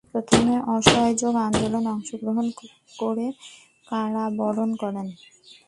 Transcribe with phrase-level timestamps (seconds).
[0.13, 2.47] প্রথমে অসহযোগ আন্দোলনে অংশগ্রহণ
[2.99, 3.27] করে
[3.89, 5.07] কারাবরণ করেন।